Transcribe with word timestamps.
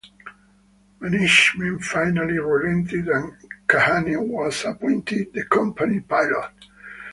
Management 0.99 1.83
finally 1.83 2.39
relented, 2.39 3.07
and 3.07 3.33
Kahane 3.67 4.19
was 4.27 4.65
appointed 4.65 5.31
the 5.31 5.45
company 5.45 5.99
pilot. 5.99 6.49